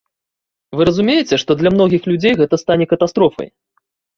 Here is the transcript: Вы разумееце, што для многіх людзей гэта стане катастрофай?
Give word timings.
Вы 0.77 0.81
разумееце, 0.89 1.35
што 1.43 1.51
для 1.61 1.73
многіх 1.75 2.09
людзей 2.13 2.33
гэта 2.43 2.55
стане 2.63 2.85
катастрофай? 2.95 3.47